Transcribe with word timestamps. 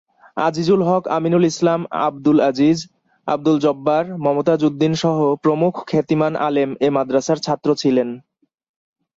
আজিজুল 0.37 0.81
হক, 0.83 1.03
আমিনুল 1.17 1.45
ইসলাম, 1.45 1.81
আবদুল 1.99 2.39
আজিজ, 2.41 2.79
আবদুল 3.27 3.57
জব্বার, 3.59 4.03
মমতাজ 4.25 4.61
উদ্দীন 4.63 4.93
সহ 4.93 5.17
প্রমুখ 5.43 5.73
খ্যাতিমান 5.87 6.33
আলেম 6.47 6.69
এ 6.79 6.87
মাদ্রাসার 6.89 7.37
ছাত্র 7.37 7.69
ছিলেন। 7.75 8.09